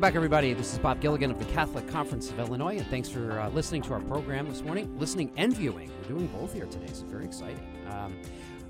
[0.00, 0.54] Welcome back, everybody.
[0.54, 3.82] This is Bob Gilligan of the Catholic Conference of Illinois, and thanks for uh, listening
[3.82, 4.98] to our program this morning.
[4.98, 5.90] Listening and viewing.
[6.00, 7.60] We're doing both here today, so very exciting.
[7.90, 8.18] Um,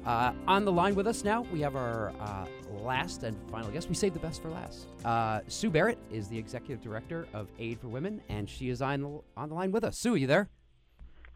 [0.04, 2.46] uh, on the line with us now, we have our uh,
[2.82, 3.88] last and final guest.
[3.88, 4.88] We saved the best for last.
[5.04, 9.20] Uh, Sue Barrett is the executive director of Aid for Women, and she is on
[9.36, 9.96] on the line with us.
[9.96, 10.48] Sue, are you there?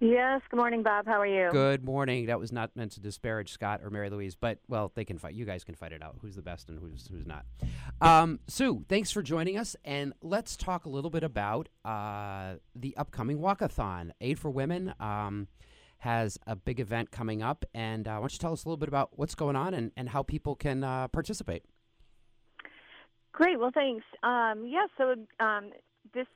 [0.05, 0.43] Yes.
[0.51, 1.07] Good morning, Bob.
[1.07, 1.49] How are you?
[1.51, 2.27] Good morning.
[2.27, 5.33] That was not meant to disparage Scott or Mary Louise, but well, they can fight.
[5.33, 6.17] You guys can fight it out.
[6.21, 7.47] Who's the best and who's who's not?
[8.03, 12.95] Um, Sue, thanks for joining us, and let's talk a little bit about uh, the
[12.99, 14.11] upcoming walkathon.
[14.21, 15.49] Aid for Women um,
[16.01, 18.77] has a big event coming up, and uh, why don't you tell us a little
[18.77, 21.63] bit about what's going on and, and how people can uh, participate?
[23.33, 23.59] Great.
[23.59, 24.05] Well, thanks.
[24.23, 24.85] Um, yeah.
[24.99, 25.71] So um,
[26.13, 26.27] this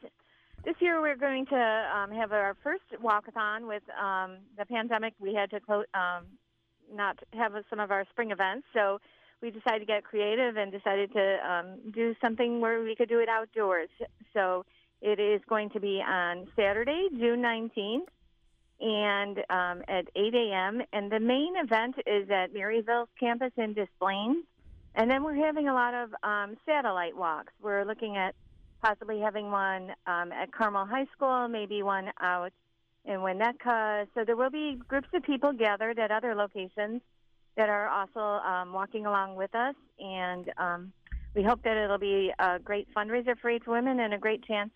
[0.64, 3.66] this year we're going to um, have our first walkathon.
[3.68, 5.56] With um, the pandemic, we had to
[5.98, 6.24] um,
[6.92, 8.98] not have some of our spring events, so
[9.40, 13.20] we decided to get creative and decided to um, do something where we could do
[13.20, 13.88] it outdoors.
[14.32, 14.64] So
[15.00, 18.08] it is going to be on Saturday, June 19th,
[18.80, 20.82] and um, at 8 a.m.
[20.92, 24.44] And the main event is at Maryville's campus in Des Plaines.
[24.94, 27.52] And then we're having a lot of um, satellite walks.
[27.62, 28.34] We're looking at
[28.82, 32.52] possibly having one um, at Carmel High School, maybe one out
[33.04, 34.06] in Winnetka.
[34.14, 37.00] So there will be groups of people gathered at other locations
[37.56, 40.92] that are also um, walking along with us, and um,
[41.34, 44.70] we hope that it'll be a great fundraiser for for Women and a great chance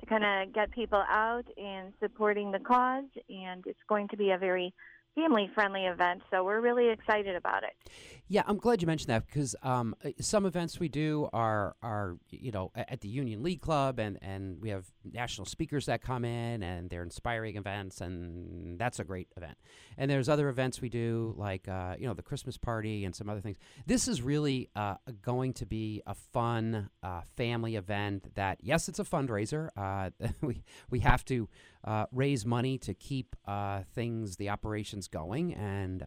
[0.00, 3.04] to kind of get people out and supporting the cause.
[3.28, 4.74] And it's going to be a very
[5.14, 6.22] family friendly event.
[6.30, 7.90] So we're really excited about it.
[8.26, 12.16] Yeah, I'm glad you mentioned that because um, uh, some events we do are are
[12.30, 16.24] you know at the Union League Club, and and we have national speakers that come
[16.24, 19.58] in, and they're inspiring events, and that's a great event.
[19.98, 23.28] And there's other events we do like uh, you know the Christmas party and some
[23.28, 23.58] other things.
[23.86, 28.34] This is really uh, going to be a fun uh, family event.
[28.36, 29.68] That yes, it's a fundraiser.
[29.76, 30.10] Uh,
[30.40, 31.48] we we have to
[31.84, 33.36] uh, raise money to keep
[33.94, 36.04] things the operations going, and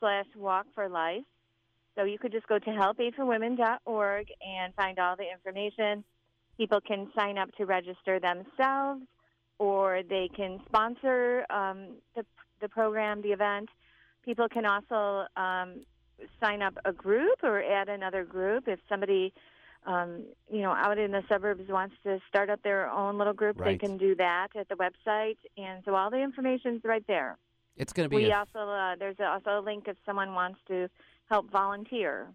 [0.01, 1.23] slash walk for life.
[1.97, 6.05] So you could just go to helpaidforwomen.org and find all the information.
[6.57, 9.03] People can sign up to register themselves,
[9.59, 12.25] or they can sponsor um, the,
[12.61, 13.69] the program, the event.
[14.25, 15.81] People can also um,
[16.43, 19.33] sign up a group or add another group if somebody
[19.87, 23.61] um, you know, out in the suburbs wants to start up their own little group,
[23.61, 23.79] right.
[23.79, 25.37] they can do that at the website.
[25.57, 27.37] And so all the information's right there.
[27.77, 28.25] It's going to be.
[28.25, 30.89] We a, also uh, there's also a link if someone wants to
[31.29, 32.29] help volunteer.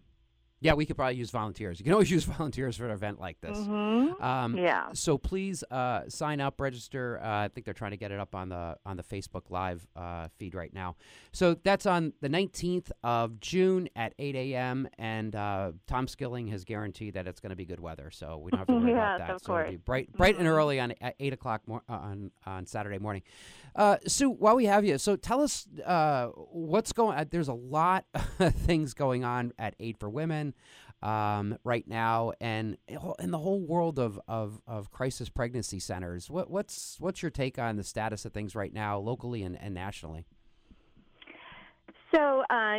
[0.62, 1.78] Yeah, we could probably use volunteers.
[1.78, 3.56] You can always use volunteers for an event like this.
[3.56, 4.22] Mm-hmm.
[4.22, 4.88] Um, yeah.
[4.92, 7.18] So please uh, sign up, register.
[7.22, 9.86] Uh, I think they're trying to get it up on the on the Facebook Live
[9.96, 10.96] uh, feed right now.
[11.32, 14.88] So that's on the 19th of June at 8 a.m.
[14.98, 18.50] And uh, Tom Skilling has guaranteed that it's going to be good weather, so we
[18.50, 19.30] don't have to worry yes, about that.
[19.30, 19.62] Of so course.
[19.62, 20.46] it'll be bright, bright mm-hmm.
[20.46, 23.22] and early on at 8 o'clock mor- uh, on on Saturday morning.
[23.74, 27.26] Uh, Sue, while we have you, so tell us uh, what's going.
[27.30, 28.04] there's a lot
[28.38, 30.49] of things going on at Aid for Women
[31.02, 32.76] um, right now, and
[33.18, 36.28] in the whole world of, of, of crisis pregnancy centers.
[36.28, 39.74] What, what's what's your take on the status of things right now, locally and, and
[39.74, 40.26] nationally?
[42.14, 42.78] So, uh,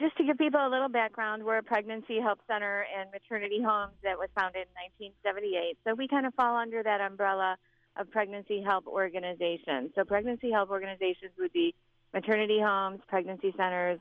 [0.00, 3.94] just to give people a little background, we're a pregnancy help center and maternity homes
[4.04, 5.78] that was founded in 1978.
[5.84, 7.56] So we kind of fall under that umbrella
[7.96, 9.90] of pregnancy help organizations.
[9.96, 11.74] So pregnancy help organizations would be
[12.14, 13.98] maternity homes, pregnancy centers,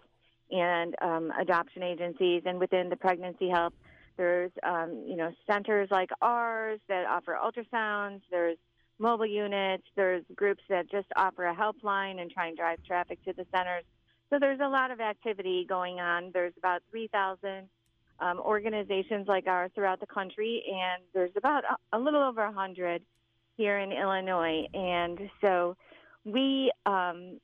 [0.52, 2.44] and um, adoption agencies.
[2.46, 3.74] And within the pregnancy help,
[4.18, 8.22] there's um, you know centers like ours that offer ultrasounds.
[8.32, 8.58] There's
[9.00, 9.84] mobile units.
[9.96, 13.84] There's groups that just offer a helpline and try and drive traffic to the centers.
[14.30, 16.32] So there's a lot of activity going on.
[16.34, 17.70] There's about 3,000
[18.20, 23.02] um, organizations like ours throughout the country, and there's about a, a little over 100
[23.56, 25.78] here in Illinois, and so
[26.26, 27.40] we um,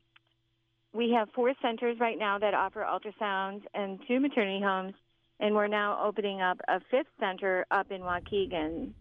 [0.93, 4.93] we have four centers right now that offer ultrasounds and two maternity homes,
[5.39, 8.91] and we're now opening up a fifth center up in Waukegan.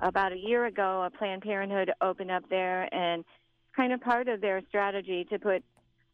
[0.00, 4.28] About a year ago, a Planned Parenthood opened up there, and it's kind of part
[4.28, 5.62] of their strategy to put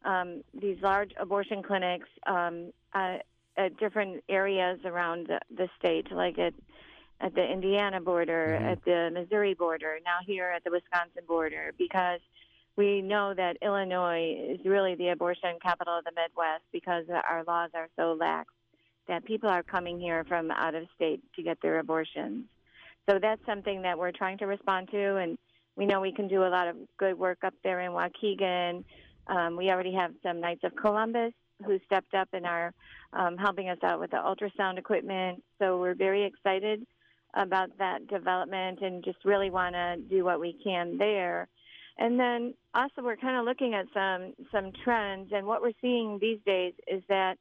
[0.05, 3.19] um, these large abortion clinics um, uh,
[3.57, 6.55] at different areas around the, the state, like at
[7.21, 8.73] at the Indiana border, Mhm.
[8.73, 12.19] at the Missouri border, now here at the Wisconsin border, because
[12.77, 17.71] we know that Illinois is really the abortion capital of the Midwest because our laws
[17.75, 18.49] are so lax
[19.09, 22.45] that people are coming here from out of state to get their abortions.
[23.09, 25.37] So that's something that we're trying to respond to, and
[25.77, 28.85] we know we can do a lot of good work up there in Waukegan.
[29.27, 31.33] Um, we already have some Knights of Columbus
[31.65, 32.73] who stepped up and are
[33.13, 35.43] um, helping us out with the ultrasound equipment.
[35.59, 36.87] So we're very excited
[37.35, 41.49] about that development and just really want to do what we can there.
[41.99, 46.19] And then also we're kind of looking at some some trends and what we're seeing
[46.21, 47.37] these days is that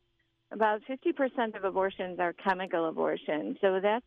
[0.52, 3.58] about 50% of abortions are chemical abortion.
[3.62, 4.06] So that's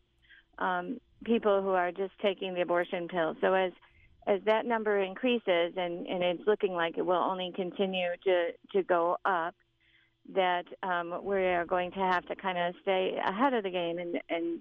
[0.59, 3.35] um, people who are just taking the abortion pill.
[3.41, 3.73] So as
[4.27, 8.83] as that number increases and, and it's looking like it will only continue to, to
[8.83, 9.55] go up,
[10.35, 13.99] that um, we are going to have to kind of stay ahead of the game
[13.99, 14.61] and, and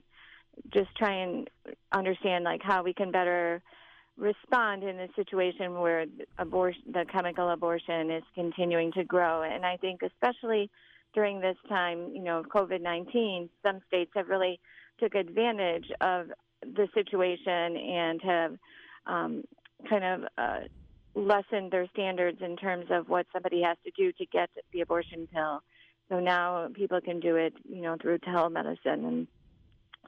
[0.73, 1.49] just try and
[1.93, 3.61] understand like how we can better
[4.17, 6.05] respond in a situation where
[6.37, 9.41] abortion, the chemical abortion is continuing to grow.
[9.41, 10.69] And I think especially
[11.13, 14.59] during this time, you know, of COVID-19, some states have really
[14.99, 16.27] took advantage of
[16.61, 18.55] the situation and have
[19.05, 19.43] um,
[19.89, 20.59] kind of uh,
[21.15, 25.27] lessened their standards in terms of what somebody has to do to get the abortion
[25.33, 25.61] pill.
[26.09, 28.77] So now people can do it, you know, through telemedicine
[29.07, 29.27] and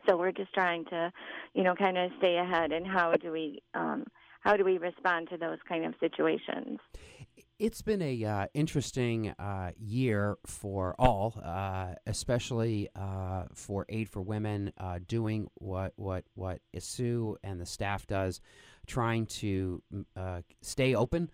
[0.08, 1.12] so we're just trying to,
[1.54, 4.06] you know, kind of stay ahead and how do we um,
[4.46, 6.80] how do we respond to those kind of situations?
[7.58, 14.22] It's been a uh, interesting uh, year for all, uh, especially uh, for Aid for
[14.22, 18.40] Women, uh, doing what what what Sue and the staff does,
[18.86, 19.82] trying to
[20.16, 21.32] uh, stay open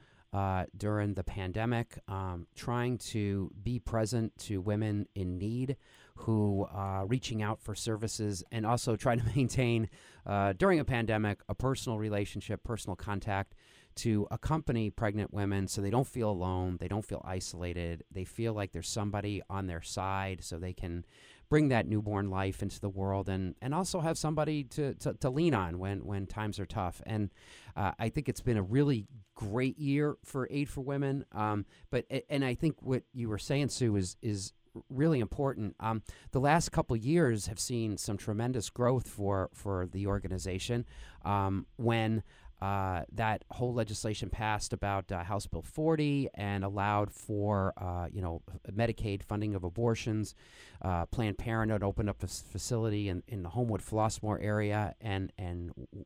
[0.78, 5.76] during the pandemic, um, trying to be present to women in need
[6.22, 9.90] who are reaching out for services and also trying to maintain
[10.26, 13.56] uh, during a pandemic a personal relationship, personal contact
[13.94, 18.54] to accompany pregnant women so they don't feel alone, they don't feel isolated, they feel
[18.54, 21.04] like there's somebody on their side so they can
[21.50, 25.30] bring that newborn life into the world and, and also have somebody to, to, to
[25.30, 27.02] lean on when, when times are tough.
[27.06, 27.30] And
[27.76, 31.26] uh, I think it's been a really great year for Aid for Women.
[31.34, 34.54] Um, but and I think what you were saying, Sue, is is
[34.90, 35.76] really important.
[35.80, 40.86] Um, the last couple years have seen some tremendous growth for for the organization.
[41.24, 42.24] Um, when
[42.62, 48.22] uh, that whole legislation passed about uh, House Bill 40 and allowed for uh, you
[48.22, 48.42] know
[48.72, 50.36] Medicaid funding of abortions.
[50.82, 55.70] Uh, Planned Parenthood opened up a facility in, in the Homewood Flossmoor area, and and
[55.70, 56.06] w-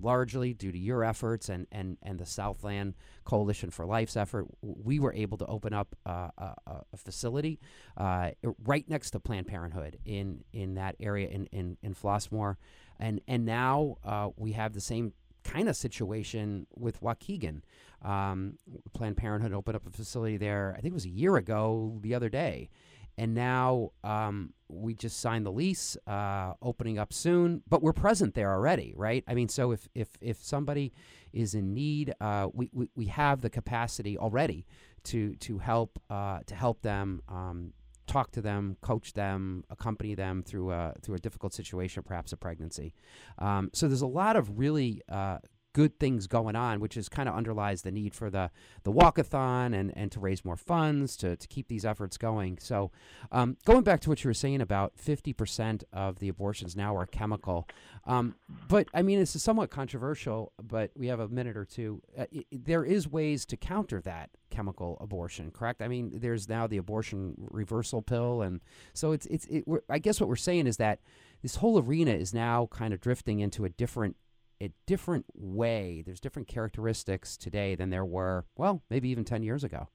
[0.00, 2.94] largely due to your efforts and, and, and the Southland
[3.24, 6.54] Coalition for Life's effort, we were able to open up uh, a,
[6.92, 7.58] a, facility
[7.96, 8.30] uh,
[8.64, 12.56] right next to Planned Parenthood in in that area in in, in Flossmoor,
[12.98, 15.12] and and now we have the same
[15.56, 17.62] kind of situation with Waukegan.
[18.02, 18.58] Um,
[18.92, 20.74] Planned Parenthood opened up a facility there.
[20.76, 22.68] I think it was a year ago the other day,
[23.16, 27.62] and now um, we just signed the lease, uh, opening up soon.
[27.68, 29.24] But we're present there already, right?
[29.26, 30.92] I mean, so if if if somebody
[31.32, 34.66] is in need, uh, we, we we have the capacity already
[35.04, 37.22] to to help uh, to help them.
[37.28, 37.72] Um,
[38.06, 42.36] talk to them, coach them, accompany them through a through a difficult situation, perhaps a
[42.36, 42.94] pregnancy.
[43.38, 45.38] Um, so there's a lot of really uh,
[45.76, 48.50] good things going on, which is kind of underlies the need for the
[48.84, 52.56] the walkathon and and to raise more funds to to keep these efforts going.
[52.58, 52.90] So,
[53.30, 57.04] um, going back to what you were saying about 50% of the abortions now are
[57.04, 57.68] chemical,
[58.06, 58.36] um,
[58.68, 60.54] but I mean it's somewhat controversial.
[60.62, 62.00] But we have a minute or two.
[62.18, 65.82] Uh, it, there is ways to counter that chemical abortion, correct?
[65.82, 68.62] I mean, there's now the abortion reversal pill, and
[68.94, 69.44] so it's it's.
[69.50, 71.00] It, I guess what we're saying is that
[71.42, 74.16] this whole arena is now kind of drifting into a different
[74.60, 76.02] a different way.
[76.04, 79.88] There's different characteristics today than there were, well, maybe even 10 years ago.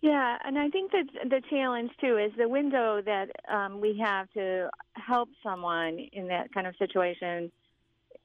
[0.00, 4.28] Yeah, and I think that the challenge too is the window that um, we have
[4.32, 7.52] to help someone in that kind of situation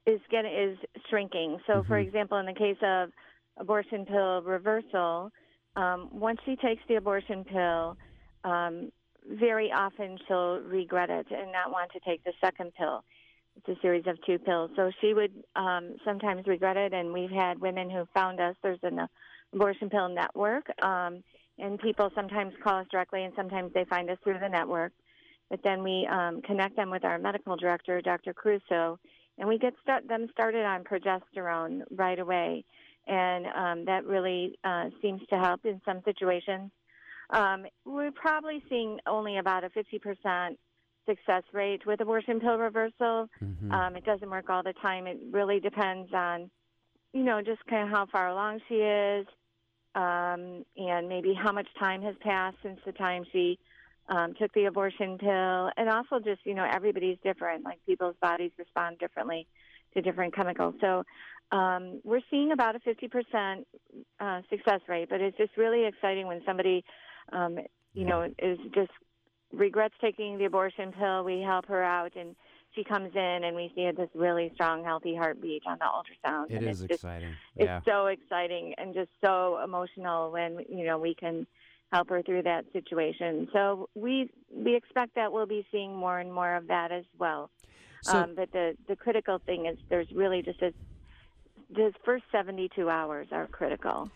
[0.07, 0.77] is getting is
[1.07, 1.59] shrinking.
[1.67, 1.87] So, mm-hmm.
[1.87, 3.11] for example, in the case of
[3.57, 5.31] abortion pill reversal,
[5.75, 7.95] um, once she takes the abortion pill,
[8.43, 8.91] um,
[9.29, 13.03] very often she'll regret it and not want to take the second pill
[13.57, 14.71] it's a series of two pills.
[14.75, 18.55] So she would um, sometimes regret it, and we've had women who found us.
[18.61, 19.07] There's an
[19.53, 21.23] abortion pill network, um,
[21.57, 24.91] and people sometimes call us directly, and sometimes they find us through the network.
[25.49, 28.33] But then we um, connect them with our medical director, Dr.
[28.33, 28.99] Crusoe,
[29.37, 29.73] and we get
[30.07, 32.65] them started on progesterone right away.
[33.07, 36.71] And um, that really uh, seems to help in some situations.
[37.29, 40.57] Um, we're probably seeing only about a 50%
[41.07, 43.29] success rate with abortion pill reversal.
[43.43, 43.71] Mm-hmm.
[43.71, 45.07] Um, it doesn't work all the time.
[45.07, 46.49] It really depends on,
[47.13, 49.25] you know, just kind of how far along she is,
[49.95, 53.57] um, and maybe how much time has passed since the time she
[54.09, 57.63] um, took the abortion pill, and also just, you know, everybody's different.
[57.63, 59.47] Like people's bodies respond differently
[59.93, 60.75] to different chemicals.
[60.79, 61.03] So
[61.51, 63.65] um, we're seeing about a 50%
[64.19, 66.83] uh, success rate, but it's just really exciting when somebody,
[67.31, 67.57] um,
[67.93, 68.91] you know, is just
[69.51, 71.23] regrets taking the abortion pill.
[71.23, 72.35] We help her out, and
[72.73, 76.51] she comes in, and we see this really strong, healthy heartbeat on the ultrasound.
[76.51, 77.33] It is it's just, exciting.
[77.55, 81.47] It's so exciting and just so emotional when you know we can
[81.91, 83.47] help her through that situation.
[83.53, 87.49] So we we expect that we'll be seeing more and more of that as well.
[88.01, 90.73] So, um, but the the critical thing is there's really just a
[91.69, 94.09] the first 72 hours are critical.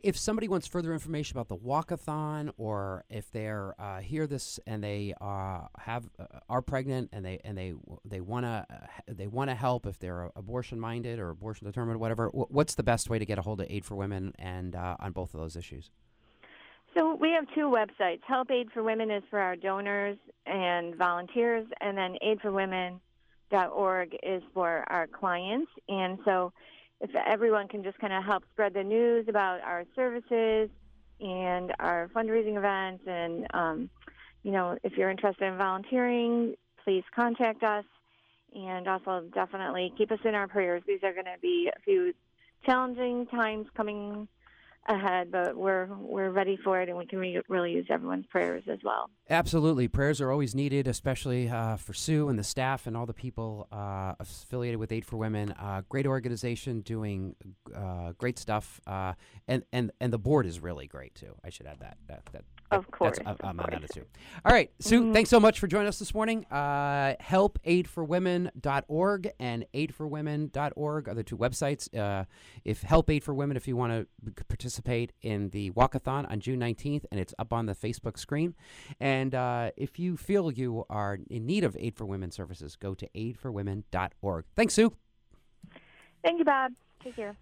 [0.00, 4.82] If somebody wants further information about the walkathon, or if they're uh, hear this and
[4.82, 7.74] they uh, have uh, are pregnant and they and they
[8.04, 8.66] they want to
[9.08, 12.28] they want to help if they're abortion minded or abortion determined, whatever.
[12.28, 14.96] wh- What's the best way to get a hold of Aid for Women and uh,
[15.00, 15.90] on both of those issues?
[16.94, 18.20] So we have two websites.
[18.26, 24.84] Help Aid for Women is for our donors and volunteers, and then aidforwomen.org is for
[24.88, 25.70] our clients.
[25.88, 26.52] And so
[27.00, 30.70] if everyone can just kind of help spread the news about our services
[31.20, 33.90] and our fundraising events, and um,
[34.42, 37.84] you know, if you're interested in volunteering, please contact us.
[38.54, 40.82] And also, definitely keep us in our prayers.
[40.86, 42.14] These are going to be a few
[42.64, 44.28] challenging times coming
[44.88, 48.62] ahead, but we're we're ready for it, and we can re- really use everyone's prayers
[48.70, 49.10] as well.
[49.28, 49.88] Absolutely.
[49.88, 53.66] Prayers are always needed, especially uh, for Sue and the staff and all the people
[53.72, 55.50] uh, affiliated with Aid for Women.
[55.58, 57.34] Uh, great organization doing
[57.74, 58.80] uh, great stuff.
[58.86, 59.14] Uh,
[59.48, 61.34] and, and, and the board is really great, too.
[61.44, 61.96] I should add that.
[62.06, 64.04] that, that Of course, I'm, of I'm on that, too.
[64.44, 64.70] All right.
[64.78, 65.12] Sue, Mhm.
[65.12, 66.44] thanks so much for joining us this morning.
[66.48, 71.92] Uh, helpaidforwomen.org and aidforwomen.org are the two websites.
[71.98, 72.26] Uh,
[72.64, 74.06] if Help Aid for Women, if you want to
[74.44, 78.54] participate in the walkathon on June 19th, and it's up on the Facebook screen.
[79.00, 82.94] And uh, if you feel you are in need of Aid for Women services, go
[82.94, 84.44] to aidforwomen.org.
[84.54, 84.92] Thanks, Sue.
[86.22, 86.72] Thank you, Bob.
[87.02, 87.36] Take care.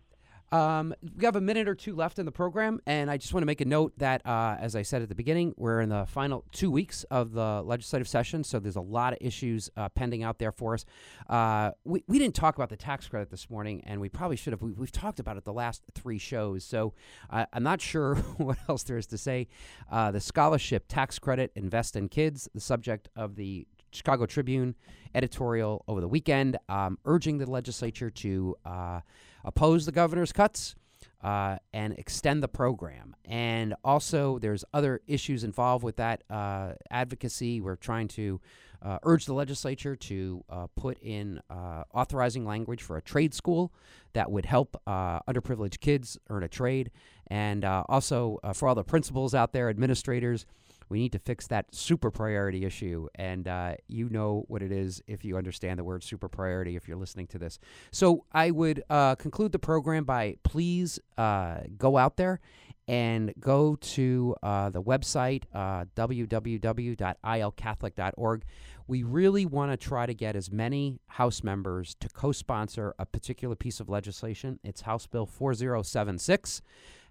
[0.52, 3.42] Um, we have a minute or two left in the program, and I just want
[3.42, 6.06] to make a note that, uh, as I said at the beginning, we're in the
[6.06, 10.22] final two weeks of the legislative session, so there's a lot of issues uh, pending
[10.22, 10.84] out there for us.
[11.28, 14.52] Uh, we, we didn't talk about the tax credit this morning, and we probably should
[14.52, 14.62] have.
[14.62, 16.94] We, we've talked about it the last three shows, so
[17.30, 19.48] I'm not sure what else there is to say.
[19.90, 24.74] Uh, the scholarship tax credit, invest in kids, the subject of the Chicago Tribune
[25.14, 29.00] editorial over the weekend, um, urging the legislature to uh,
[29.44, 30.74] oppose the governor's cuts
[31.22, 33.16] uh, and extend the program.
[33.24, 37.60] And also, there's other issues involved with that uh, advocacy.
[37.60, 38.40] We're trying to
[38.82, 43.72] uh, urge the legislature to uh, put in uh, authorizing language for a trade school
[44.12, 46.90] that would help uh, underprivileged kids earn a trade.
[47.28, 50.44] And also, for all the principals out there, administrators,
[50.88, 53.08] we need to fix that super priority issue.
[53.14, 56.88] And uh, you know what it is if you understand the word super priority if
[56.88, 57.58] you're listening to this.
[57.90, 62.40] So I would uh, conclude the program by please uh, go out there
[62.86, 68.44] and go to uh, the website uh, www.ilcatholic.org.
[68.86, 73.06] We really want to try to get as many House members to co sponsor a
[73.06, 74.60] particular piece of legislation.
[74.62, 76.60] It's House Bill 4076.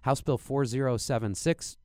[0.02, 1.78] House Bill 4076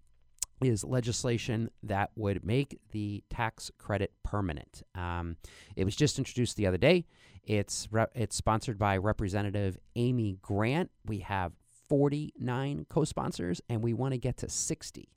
[0.62, 4.84] is legislation that would make the tax credit permanent.
[4.96, 5.38] Um,
[5.76, 7.06] it was just introduced the other day.
[7.44, 10.92] It's re- it's sponsored by Representative Amy Grant.
[11.06, 11.54] We have
[11.88, 15.10] 49 co-sponsors, and we want to get to 60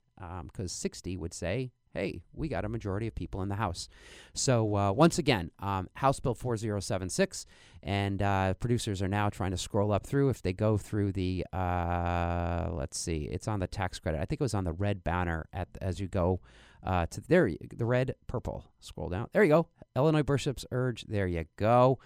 [0.43, 3.89] because 60 would say, "Hey, we got a majority of people in the House."
[4.33, 7.45] So uh, once again, um, House Bill 4076,
[7.81, 10.29] and uh, producers are now trying to scroll up through.
[10.29, 14.21] If they go through the, uh, let's see, it's on the tax credit.
[14.21, 16.39] I think it was on the red banner at as you go
[16.83, 17.51] uh, to there.
[17.75, 18.65] The red, purple.
[18.79, 19.29] Scroll down.
[19.33, 19.67] There you go.
[19.95, 21.03] Illinois Bishops Urge.
[21.03, 21.99] There you go.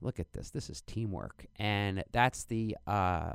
[0.00, 0.50] Look at this.
[0.50, 3.32] This is teamwork, and that's the uh,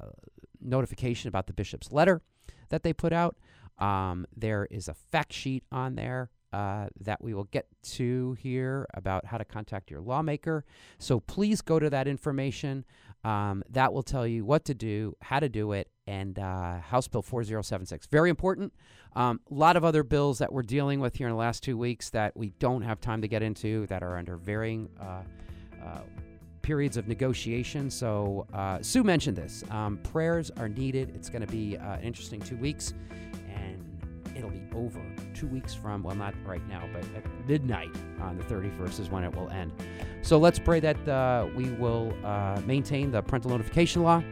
[0.59, 2.21] notification about the bishop's letter
[2.69, 3.35] that they put out.
[3.77, 8.87] Um, there is a fact sheet on there uh, that we will get to here
[8.93, 10.63] about how to contact your lawmaker.
[10.99, 12.85] So please go to that information.
[13.25, 17.07] Um, that will tell you what to do, how to do it, and uh, House
[17.07, 18.07] Bill 4076.
[18.07, 18.71] Very important.
[19.15, 21.77] A um, lot of other bills that we're dealing with here in the last two
[21.77, 25.23] weeks that we don't have time to get into that are under varying uh,
[25.83, 26.01] uh,
[26.61, 27.89] periods of negotiation.
[27.89, 29.63] So, uh, Sue mentioned this.
[29.69, 31.11] Um, prayers are needed.
[31.15, 32.93] It's going to be uh, an interesting two weeks,
[33.55, 33.81] and
[34.35, 35.01] it'll be over
[35.33, 39.23] two weeks from, well, not right now, but at midnight on the 31st is when
[39.23, 39.71] it will end.
[40.21, 44.23] So, let's pray that uh, we will uh, maintain the parental notification law,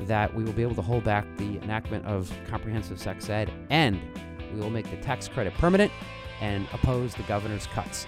[0.00, 4.00] that we will be able to hold back the enactment of comprehensive sex ed, and
[4.52, 5.92] we will make the tax credit permanent
[6.40, 8.06] and oppose the governor's cuts.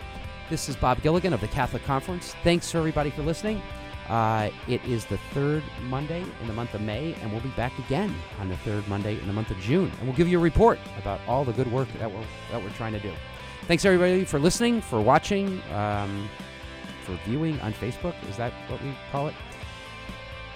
[0.49, 2.35] This is Bob Gilligan of the Catholic Conference.
[2.43, 3.63] Thanks everybody for listening.
[4.11, 7.79] Uh, it is the third Monday in the month of May, and we'll be back
[7.79, 10.43] again on the third Monday in the month of June, and we'll give you a
[10.43, 13.13] report about all the good work that we're that we're trying to do.
[13.69, 16.29] Thanks everybody for listening, for watching, um,
[17.05, 18.17] for viewing on Facebook.
[18.29, 19.35] Is that what we call it?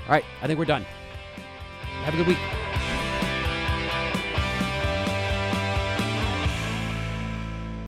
[0.07, 0.85] All right, I think we're done.
[2.03, 2.64] Have a good week.